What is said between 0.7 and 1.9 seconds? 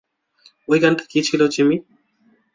ওই গানটা কী ছিল, জিমি?